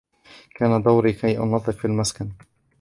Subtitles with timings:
[0.55, 2.29] كان دوري كي أنظف المسكن